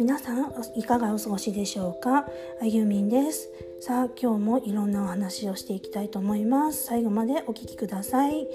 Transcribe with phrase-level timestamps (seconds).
[0.00, 2.24] 皆さんいかがお過ごしでしょうか？
[2.62, 3.50] あゆみんです。
[3.80, 6.86] さあ今日もいろんなお話をしていきたいと思います。
[6.86, 8.48] 最後までお聞きください。